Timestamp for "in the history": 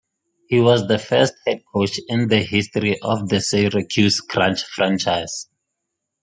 2.07-2.97